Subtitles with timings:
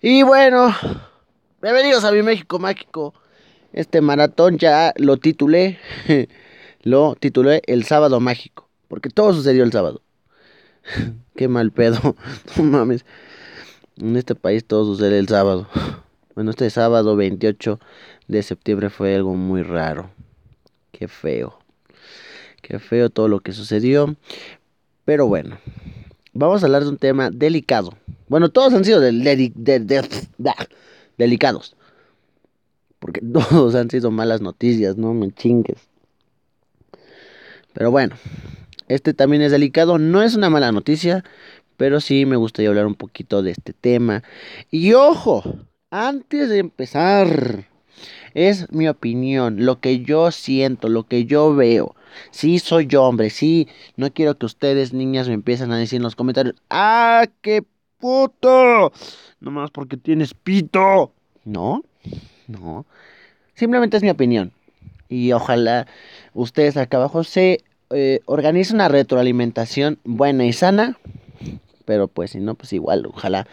[0.00, 0.74] Y bueno,
[1.60, 3.14] bienvenidos a mi México Mágico.
[3.72, 5.78] Este maratón ya lo titulé,
[6.82, 10.02] lo titulé El Sábado Mágico, porque todo sucedió el sábado.
[11.36, 12.16] Qué mal pedo,
[12.56, 13.04] no mames.
[13.96, 15.68] En este país todo sucede el sábado.
[16.34, 17.78] Bueno, este sábado 28
[18.28, 20.10] de septiembre fue algo muy raro.
[20.90, 21.58] Qué feo.
[22.62, 24.16] Qué feo todo lo que sucedió.
[25.04, 25.58] Pero bueno,
[26.32, 27.94] vamos a hablar de un tema delicado.
[28.32, 28.98] Bueno, todos han sido
[31.18, 31.76] delicados.
[32.98, 35.86] Porque todos han sido malas noticias, no me chingues.
[37.74, 38.16] Pero bueno,
[38.88, 39.98] este también es delicado.
[39.98, 41.24] No es una mala noticia,
[41.76, 44.22] pero sí me gustaría hablar un poquito de este tema.
[44.70, 45.44] Y ojo,
[45.90, 47.66] antes de empezar,
[48.32, 51.94] es mi opinión, lo que yo siento, lo que yo veo.
[52.30, 53.68] Sí, soy yo, hombre, sí.
[53.96, 57.66] No quiero que ustedes, niñas, me empiecen a decir en los comentarios, ¡ah, qué
[58.02, 58.92] puto!
[59.40, 61.12] No más porque tienes pito.
[61.44, 61.84] No,
[62.48, 62.84] no.
[63.54, 64.52] Simplemente es mi opinión.
[65.08, 65.86] Y ojalá
[66.34, 70.98] ustedes acá abajo se eh, organicen una retroalimentación buena y sana.
[71.84, 73.46] Pero pues si no, pues igual, ojalá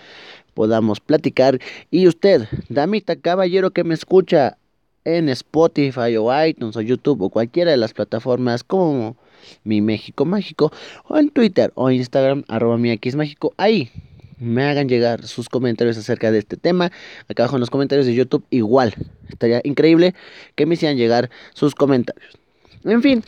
[0.55, 1.59] podamos platicar.
[1.91, 4.57] Y usted, damita caballero que me escucha
[5.05, 9.15] en Spotify o iTunes o YouTube o cualquiera de las plataformas como
[9.63, 10.71] Mi México Mágico
[11.07, 13.91] o en Twitter o Instagram arroba mi X Mágico, ahí
[14.39, 16.91] me hagan llegar sus comentarios acerca de este tema.
[17.27, 18.95] Acá abajo en los comentarios de YouTube igual.
[19.27, 20.15] Estaría increíble
[20.55, 22.37] que me hicieran llegar sus comentarios.
[22.83, 23.23] En fin,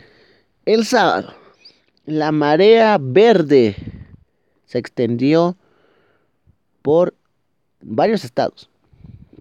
[0.64, 1.34] el sábado,
[2.06, 3.76] la marea verde
[4.66, 5.56] se extendió
[6.80, 7.14] por
[7.80, 8.70] varios estados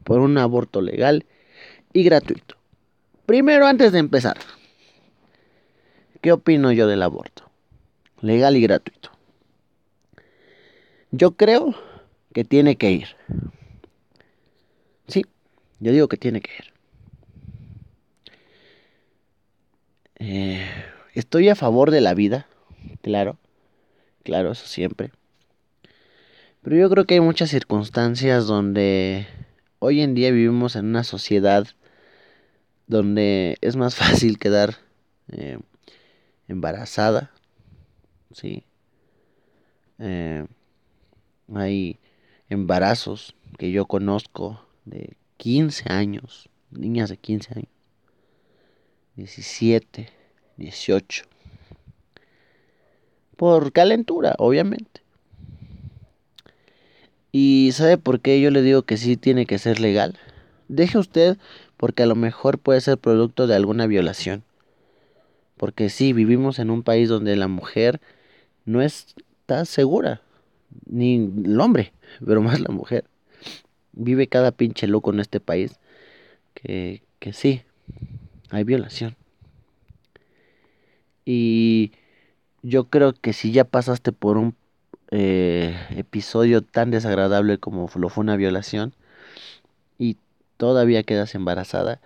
[0.04, 1.26] por un aborto legal
[1.94, 2.56] y gratuito.
[3.26, 4.38] Primero, antes de empezar,
[6.22, 7.50] ¿qué opino yo del aborto?
[8.22, 9.11] Legal y gratuito.
[11.12, 11.76] Yo creo
[12.34, 13.08] que tiene que ir.
[15.08, 15.26] Sí,
[15.82, 16.74] yo digo que tiene que ir.
[20.20, 20.66] Eh,
[21.14, 22.48] estoy a favor de la vida,
[23.02, 23.38] claro,
[24.24, 25.12] claro, eso siempre.
[26.62, 29.28] Pero yo creo que hay muchas circunstancias donde
[29.80, 31.68] hoy en día vivimos en una sociedad
[32.88, 34.76] donde es más fácil quedar
[35.32, 35.60] eh,
[36.48, 37.32] embarazada,
[38.32, 38.64] ¿sí?
[40.00, 40.46] Eh,
[41.56, 42.00] hay
[42.50, 47.70] embarazos que yo conozco de 15 años, niñas de 15 años,
[49.16, 50.10] 17,
[50.58, 51.26] 18.
[53.36, 55.02] Por calentura, obviamente.
[57.32, 60.20] ¿Y sabe por qué yo le digo que sí tiene que ser legal?
[60.68, 61.38] Deje usted
[61.78, 64.44] porque a lo mejor puede ser producto de alguna violación.
[65.58, 68.02] Porque sí, vivimos en un país donde la mujer
[68.66, 70.22] no está segura
[70.86, 71.94] ni el hombre,
[72.26, 73.06] pero más la mujer.
[73.94, 75.80] Vive cada pinche loco en este país
[76.54, 77.62] que, que sí,
[78.50, 79.16] hay violación.
[81.26, 81.92] Y
[82.64, 84.56] yo creo que si ya pasaste por un
[85.12, 88.94] eh, episodio tan desagradable como lo fue una violación
[89.98, 90.18] y
[90.58, 92.00] todavía quedas embarazada,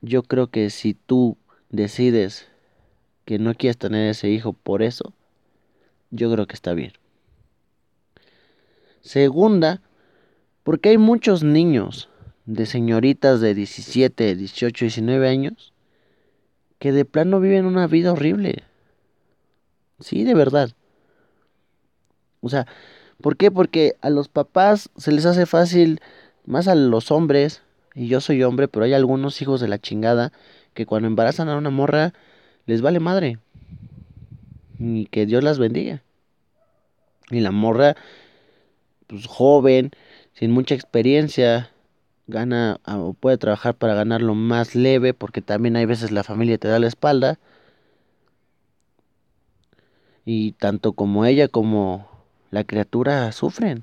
[0.00, 1.36] yo creo que si tú
[1.70, 2.48] decides
[3.24, 5.12] que no quieres tener ese hijo por eso,
[6.10, 6.92] yo creo que está bien.
[9.02, 9.80] Segunda,
[10.62, 12.08] porque hay muchos niños
[12.46, 15.72] de señoritas de 17, 18, 19 años
[16.78, 18.64] que de plano viven una vida horrible.
[20.00, 20.70] Sí, de verdad.
[22.40, 22.66] O sea,
[23.20, 23.50] ¿por qué?
[23.50, 26.00] Porque a los papás se les hace fácil,
[26.44, 27.62] más a los hombres,
[27.94, 30.32] y yo soy hombre, pero hay algunos hijos de la chingada
[30.74, 32.14] que cuando embarazan a una morra
[32.66, 33.38] les vale madre.
[34.78, 36.02] Y que Dios las bendiga.
[37.30, 37.96] Y la morra
[39.12, 39.90] pues, joven,
[40.32, 41.70] sin mucha experiencia,
[42.26, 46.68] gana o puede trabajar para ganarlo más leve, porque también hay veces la familia te
[46.68, 47.38] da la espalda.
[50.24, 52.08] Y tanto como ella como
[52.50, 53.82] la criatura sufren.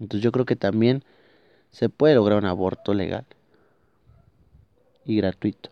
[0.00, 1.04] Entonces yo creo que también
[1.72, 3.26] se puede lograr un aborto legal
[5.04, 5.68] y gratuito.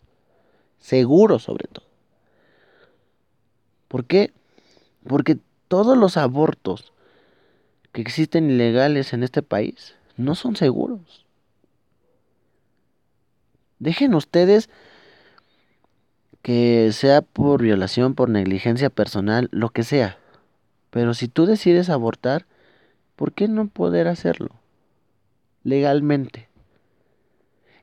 [0.81, 1.87] Seguro sobre todo.
[3.89, 4.35] ¿Por qué?
[5.07, 5.39] Porque
[5.69, 6.93] todos los abortos
[7.93, 11.25] que existen ilegales en este país no son seguros.
[13.79, 14.71] Dejen ustedes
[16.43, 20.19] que sea por violación, por negligencia personal, lo que sea.
[20.91, 22.47] Pero si tú decides abortar,
[23.17, 24.51] ¿por qué no poder hacerlo?
[25.63, 26.49] Legalmente.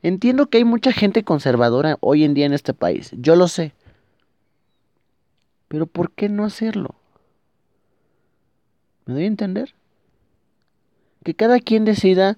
[0.04, 3.74] Entiendo que hay mucha gente conservadora hoy en día en este país, yo lo sé.
[5.68, 6.96] Pero ¿por qué no hacerlo?
[9.12, 9.76] ¿Me doy a entender?
[11.26, 12.38] Que cada quien decida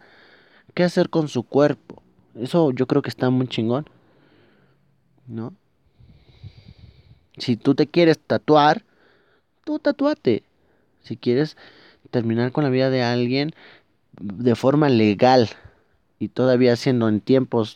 [0.73, 2.01] qué hacer con su cuerpo.
[2.33, 3.85] Eso yo creo que está muy chingón.
[5.27, 5.53] ¿No?
[7.37, 8.83] Si tú te quieres tatuar,
[9.63, 10.41] tú tatuate.
[11.03, 11.57] Si quieres
[12.09, 13.51] terminar con la vida de alguien
[14.19, 15.51] de forma legal
[16.17, 17.75] y todavía siendo en tiempos,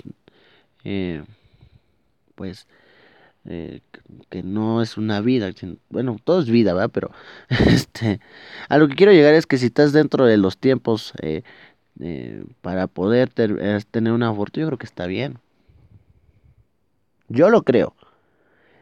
[0.84, 1.24] eh,
[2.34, 2.66] pues,
[3.48, 3.80] eh,
[4.30, 5.52] que no es una vida,
[5.90, 6.92] bueno, todo es vida, ¿verdad?
[6.94, 7.12] Pero,
[7.68, 8.20] este,
[8.70, 11.44] a lo que quiero llegar es que si estás dentro de los tiempos eh,
[12.62, 15.40] para poder tener un aborto, yo creo que está bien.
[17.30, 17.96] Yo lo creo.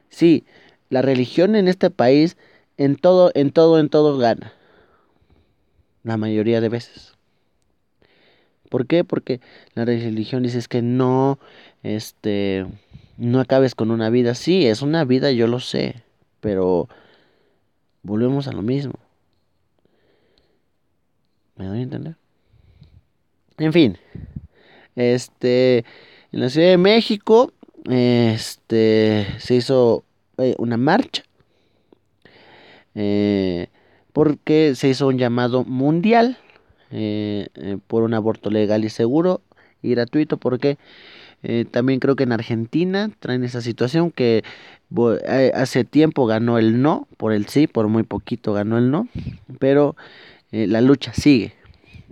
[0.10, 0.46] Sí,
[0.90, 2.38] la religión en este país
[2.78, 4.54] en todo, en todo, en todo gana.
[6.04, 7.14] La mayoría de veces.
[8.70, 9.04] ¿Por qué?
[9.04, 9.40] Porque
[9.74, 11.40] la religión dice es que no,
[11.84, 12.66] este,
[13.18, 14.36] no acabes con una vida.
[14.36, 16.04] Sí, es una vida, yo lo sé,
[16.40, 16.88] pero
[18.04, 18.94] volvemos a lo mismo.
[21.56, 22.16] ¿Me doy a entender?
[23.58, 23.98] En fin,
[24.96, 25.86] este,
[26.32, 27.54] en la Ciudad de México,
[27.90, 30.04] este, se hizo
[30.38, 31.24] eh, una marcha
[32.96, 33.68] eh,
[34.12, 36.38] porque se hizo un llamado mundial
[36.92, 37.48] eh,
[37.88, 39.42] por un aborto legal y seguro
[39.82, 40.78] y gratuito porque
[41.72, 44.44] también creo que en Argentina traen esa situación que
[45.54, 49.08] hace tiempo ganó el no por el sí por muy poquito ganó el no
[49.60, 49.96] pero
[50.52, 51.54] la lucha sigue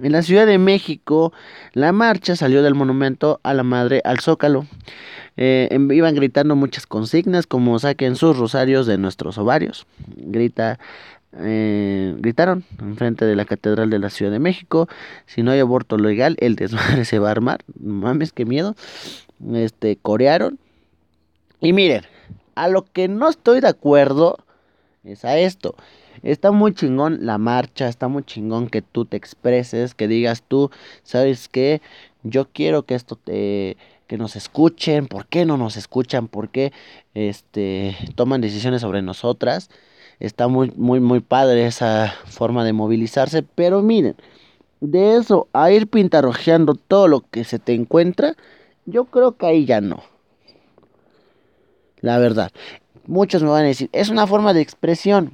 [0.02, 1.34] en la Ciudad de México,
[1.74, 4.66] la marcha salió del monumento a la madre al Zócalo.
[5.38, 9.86] Eh, em, iban gritando muchas consignas como saquen sus rosarios de nuestros ovarios.
[10.16, 10.80] Grita,
[11.40, 14.88] eh, gritaron enfrente de la Catedral de la Ciudad de México.
[15.26, 17.64] Si no hay aborto legal, el desmadre se va a armar.
[17.80, 18.76] Mames, qué miedo.
[19.54, 20.60] Este, corearon.
[21.60, 22.04] Y miren,
[22.56, 24.38] a lo que no estoy de acuerdo
[25.04, 25.76] es a esto.
[26.22, 30.72] Está muy chingón la marcha, está muy chingón que tú te expreses, que digas tú,
[31.04, 31.82] ¿sabes qué?
[32.24, 33.78] Yo quiero que esto te
[34.08, 36.28] que nos escuchen, ¿por qué no nos escuchan?
[36.28, 36.72] ¿Por qué
[37.14, 39.70] este toman decisiones sobre nosotras?
[40.20, 44.16] Está muy muy muy padre esa forma de movilizarse, pero miren,
[44.82, 48.36] de eso a ir pintarrojeando todo lo que se te encuentra,
[48.86, 50.04] yo creo que ahí ya no.
[52.02, 52.52] La verdad.
[53.06, 55.34] Muchos me van a decir, es una forma de expresión.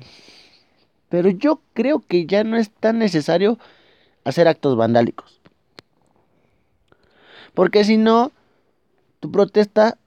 [1.10, 3.58] Pero yo creo que ya no es tan necesario
[4.24, 5.40] hacer actos vandálicos.
[7.54, 8.32] Porque si no,
[9.20, 9.98] tu protesta,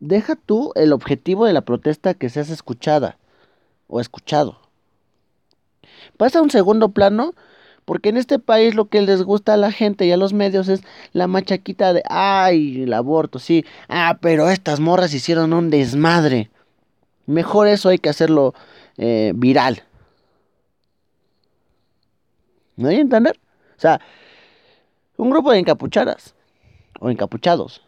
[0.00, 3.18] deja tú el objetivo de la protesta que seas escuchada
[3.88, 4.60] o escuchado.
[6.16, 7.34] Pasa a un segundo plano
[7.86, 10.68] porque en este país lo que les gusta a la gente y a los medios
[10.68, 13.64] es la machaquita de, ay, el aborto, sí.
[13.88, 16.50] Ah, pero estas morras hicieron un desmadre.
[17.26, 18.54] Mejor eso hay que hacerlo
[18.98, 19.84] eh, viral.
[22.74, 23.38] ¿Me voy a entender?
[23.76, 24.00] O sea,
[25.16, 26.34] un grupo de encapuchadas
[26.98, 27.82] o encapuchados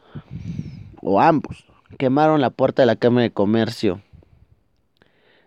[1.03, 1.67] o ambos
[1.99, 4.01] quemaron la puerta de la Cámara de Comercio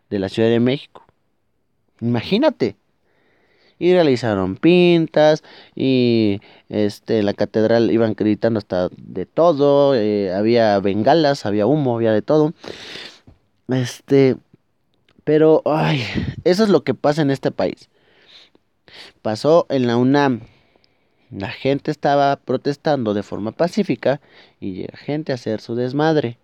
[0.09, 1.05] de la Ciudad de México.
[2.01, 2.80] Imagínate.
[3.81, 5.41] Y realizaron pintas
[5.75, 6.39] y
[6.69, 12.21] este la catedral iban gritando hasta de todo, eh, había bengalas, había humo, había de
[12.21, 12.53] todo.
[13.69, 14.35] Este,
[15.23, 16.03] pero ay,
[16.43, 17.89] eso es lo que pasa en este país.
[19.23, 20.41] Pasó en la UNAM.
[21.31, 24.21] La gente estaba protestando de forma pacífica
[24.59, 26.37] y llega gente a hacer su desmadre.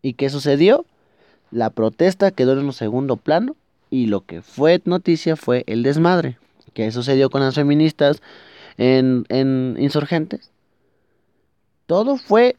[0.00, 0.86] ¿Y qué sucedió?
[1.50, 3.56] La protesta quedó en un segundo plano
[3.90, 6.38] y lo que fue noticia fue el desmadre.
[6.74, 8.22] ¿Qué sucedió con las feministas
[8.76, 10.50] en, en insurgentes?
[11.86, 12.56] Todo fue,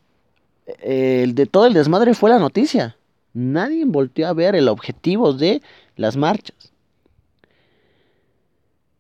[0.66, 2.98] eh, de todo el desmadre fue la noticia.
[3.34, 5.62] Nadie volteó a ver el objetivo de
[5.96, 6.74] las marchas.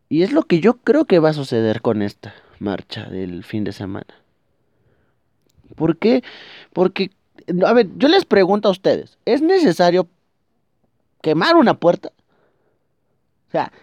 [0.07, 3.63] Y es lo que yo creo que va a suceder con esta marcha del fin
[3.63, 4.07] de semana.
[5.75, 6.24] ¿Por qué?
[6.74, 7.12] Porque,
[7.65, 10.07] a ver, yo les pregunto a ustedes, ¿es necesario
[11.21, 12.12] quemar una puerta?
[13.50, 13.74] O sea,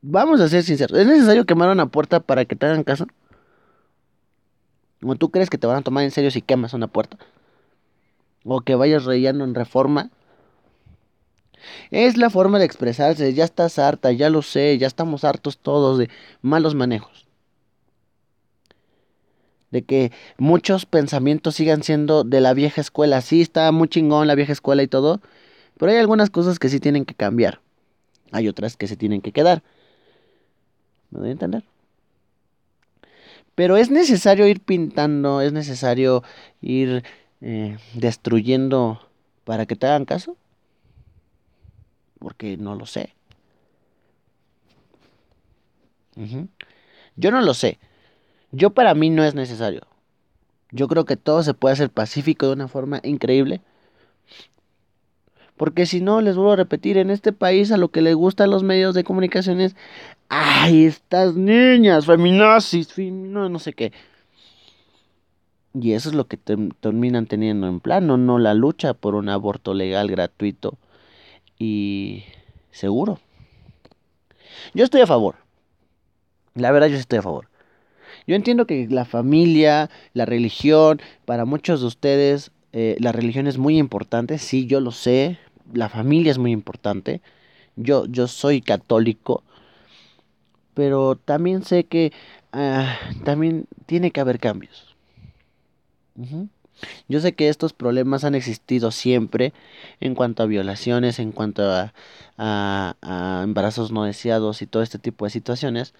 [0.00, 3.06] vamos a ser sinceros, ¿es necesario quemar una puerta para que te hagan caso?
[5.04, 7.18] ¿O tú crees que te van a tomar en serio si quemas una puerta?
[8.44, 10.10] ¿O que vayas relleno en reforma?
[11.90, 15.98] Es la forma de expresarse, ya estás harta, ya lo sé, ya estamos hartos todos
[15.98, 16.08] de
[16.40, 17.26] malos manejos.
[19.70, 23.20] De que muchos pensamientos sigan siendo de la vieja escuela.
[23.20, 25.20] Sí, está muy chingón la vieja escuela y todo,
[25.76, 27.60] pero hay algunas cosas que sí tienen que cambiar.
[28.32, 29.62] Hay otras que se tienen que quedar.
[31.10, 31.64] ¿Me doy a entender?
[33.54, 36.22] Pero es necesario ir pintando, es necesario
[36.60, 37.04] ir
[37.40, 39.00] eh, destruyendo
[39.44, 40.36] para que te hagan caso
[42.26, 43.14] porque no lo sé.
[47.14, 47.78] Yo no lo sé.
[48.52, 49.82] Yo para mí no es necesario.
[50.72, 53.60] Yo creo que todo se puede hacer pacífico de una forma increíble.
[55.56, 58.50] Porque si no, les vuelvo a repetir, en este país a lo que le gustan
[58.50, 59.74] los medios de comunicación es,
[60.28, 63.92] ay, estas niñas, feminazis, no, no sé qué.
[65.74, 69.74] Y eso es lo que terminan teniendo en plano, no la lucha por un aborto
[69.74, 70.78] legal, gratuito
[71.58, 72.24] y
[72.70, 73.20] seguro.
[74.74, 75.36] Yo estoy a favor.
[76.54, 77.48] La verdad, yo estoy a favor.
[78.26, 83.58] Yo entiendo que la familia, la religión, para muchos de ustedes, eh, la religión es
[83.58, 84.38] muy importante.
[84.38, 85.38] Sí, yo lo sé.
[85.72, 87.20] La familia es muy importante.
[87.76, 89.42] Yo, yo soy católico.
[90.74, 92.12] Pero también sé que
[92.52, 94.94] ah, también tiene que haber cambios.
[97.08, 99.52] Yo sé que estos problemas han existido siempre
[100.00, 101.92] en cuanto a violaciones, en cuanto a,
[102.38, 105.94] a, embarazos no deseados y todo este tipo de situaciones.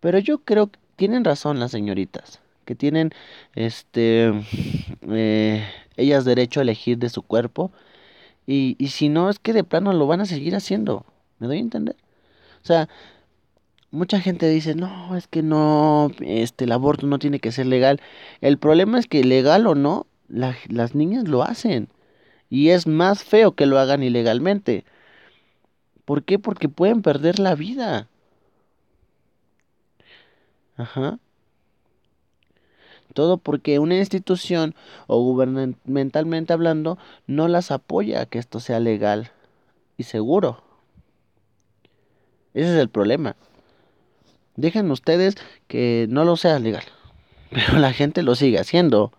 [0.00, 3.10] Pero yo creo que tienen razón las señoritas, que tienen
[3.54, 4.32] este
[5.08, 7.72] eh, ellas derecho a elegir de su cuerpo.
[8.46, 11.06] Y, y si no, es que de plano lo van a seguir haciendo.
[11.38, 11.96] ¿Me doy a entender?
[12.62, 12.88] O sea,
[13.90, 18.00] mucha gente dice, no, es que no, este, el aborto no tiene que ser legal.
[18.40, 21.88] El problema es que legal o no, las niñas lo hacen.
[22.50, 24.84] Y es más feo que lo hagan ilegalmente.
[26.04, 26.38] ¿Por qué?
[26.38, 28.08] Porque pueden perder la vida.
[30.76, 31.18] Ajá.
[33.14, 34.74] Todo porque una institución
[35.06, 39.30] o gubernamentalmente hablando no las apoya a que esto sea legal
[39.96, 40.62] y seguro.
[42.52, 43.36] Ese es el problema.
[44.56, 46.84] Dejen ustedes que no lo sea legal,
[47.50, 49.12] pero la gente lo sigue haciendo.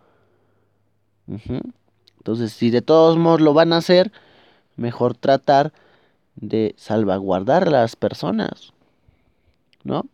[2.18, 4.12] Entonces, si de todos modos lo van a hacer,
[4.75, 5.74] mejor tratar
[6.36, 8.74] de salvaguardar a las personas.
[9.84, 10.06] ¿No?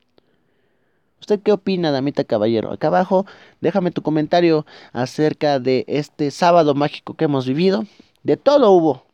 [1.22, 2.72] ¿Usted qué opina, damita caballero?
[2.72, 3.28] Acá abajo,
[3.62, 7.86] déjame tu comentario acerca de este sábado mágico que hemos vivido.
[8.24, 9.06] De todo hubo.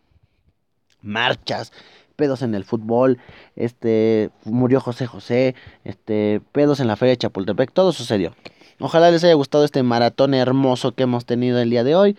[1.02, 1.74] Marchas,
[2.16, 3.20] pedos en el fútbol,
[3.58, 8.34] este, murió José José, este, pedos en la feria de Chapultepec, todo sucedió.
[8.80, 12.18] Ojalá les haya gustado este maratón hermoso que hemos tenido el día de hoy.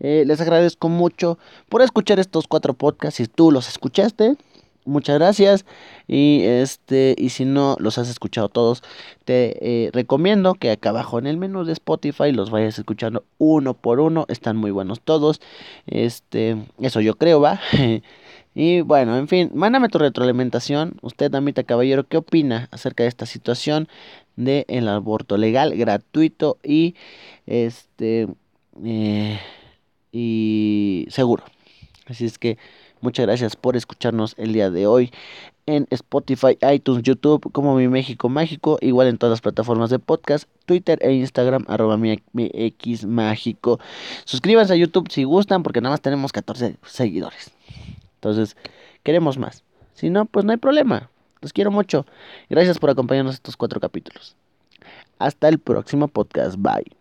[0.00, 1.38] Eh, les agradezco mucho
[1.68, 3.16] por escuchar estos cuatro podcasts.
[3.16, 4.36] Si tú los escuchaste,
[4.86, 5.66] muchas gracias.
[6.08, 8.82] Y este, y si no los has escuchado todos,
[9.24, 13.74] te eh, recomiendo que acá abajo en el menú de Spotify los vayas escuchando uno
[13.74, 14.24] por uno.
[14.28, 15.40] Están muy buenos todos.
[15.86, 17.60] Este, eso yo creo, va.
[18.58, 20.96] Y bueno, en fin, mándame tu retroalimentación.
[21.02, 23.86] Usted, Damita Caballero, ¿qué opina acerca de esta situación
[24.36, 26.94] del el aborto legal, gratuito y
[27.46, 28.28] este
[28.82, 29.38] eh,
[30.10, 31.44] y seguro?
[32.06, 32.56] Así es que
[33.00, 35.10] muchas gracias por escucharnos el día de hoy
[35.66, 40.48] en Spotify, iTunes, YouTube, como Mi México Mágico, igual en todas las plataformas de podcast,
[40.64, 42.50] Twitter e Instagram, arroba mi, mi
[43.06, 43.80] Mágico.
[44.24, 47.50] Suscríbanse a YouTube si gustan, porque nada más tenemos 14 seguidores.
[48.14, 48.56] Entonces,
[49.02, 49.64] queremos más.
[49.94, 51.10] Si no, pues no hay problema.
[51.40, 52.06] Los quiero mucho.
[52.48, 54.36] Gracias por acompañarnos estos cuatro capítulos.
[55.18, 56.56] Hasta el próximo podcast.
[56.58, 56.95] Bye.